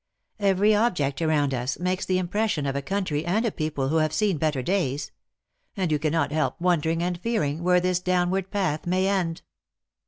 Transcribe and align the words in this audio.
Every 0.39 0.73
object 0.73 1.21
around 1.21 1.53
us 1.53 1.77
makes 1.77 2.05
the 2.07 2.17
impression 2.17 2.65
of 2.65 2.75
a 2.75 2.81
country 2.81 3.23
and 3.23 3.45
a 3.45 3.51
people 3.51 3.89
who 3.89 3.97
have 3.97 4.13
seen 4.13 4.39
better 4.39 4.63
days; 4.63 5.11
and 5.77 5.91
you 5.91 5.99
cannot 5.99 6.31
help 6.31 6.59
wondering 6.59 7.03
and 7.03 7.21
fearing 7.21 7.61
where 7.61 7.79
this 7.79 7.99
down 7.99 8.31
ward 8.31 8.49
path 8.49 8.87
may 8.87 9.07
end." 9.07 9.43